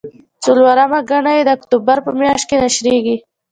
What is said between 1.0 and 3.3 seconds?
ګڼه یې د اکتوبر په میاشت کې نشریږي.